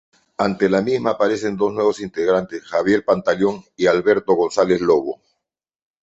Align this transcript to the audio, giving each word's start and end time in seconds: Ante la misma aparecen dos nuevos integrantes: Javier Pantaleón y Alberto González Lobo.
Ante 0.45 0.67
la 0.67 0.81
misma 0.81 1.11
aparecen 1.11 1.55
dos 1.55 1.71
nuevos 1.73 1.99
integrantes: 1.99 2.63
Javier 2.63 3.05
Pantaleón 3.05 3.63
y 3.77 3.85
Alberto 3.85 4.33
González 4.33 4.81
Lobo. 4.81 5.21